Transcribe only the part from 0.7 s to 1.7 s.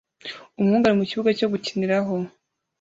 ari mukibuga cyo